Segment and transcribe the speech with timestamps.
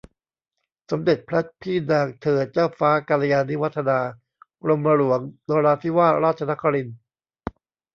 [0.91, 3.99] สมเด็จพระเจ้าพี่นางเธอ เจ้าฟ้ากัลยาณิวัฒนา
[4.61, 6.97] กรมหลวงนราธิวาสราชครินทร์